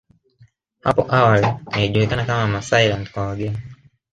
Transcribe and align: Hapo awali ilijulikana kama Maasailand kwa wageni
Hapo 0.83 1.07
awali 1.15 1.47
ilijulikana 1.77 2.25
kama 2.25 2.47
Maasailand 2.47 3.11
kwa 3.11 3.27
wageni 3.27 3.57